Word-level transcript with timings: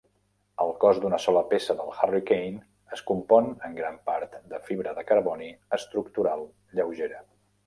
El 0.63 0.71
cos 0.83 1.01
d'una 1.01 1.17
sola 1.25 1.43
peça 1.51 1.75
del 1.81 1.91
Hurricane 2.05 2.61
es 2.97 3.03
compon 3.11 3.51
en 3.69 3.77
gran 3.81 4.01
part 4.11 4.35
de 4.55 4.61
fibra 4.71 4.95
de 5.01 5.05
carboni 5.13 5.53
estructural 5.79 6.49
lleugera. 6.81 7.23